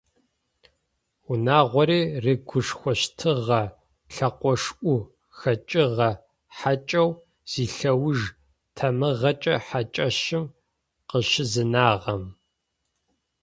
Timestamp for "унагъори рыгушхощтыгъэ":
1.31-3.61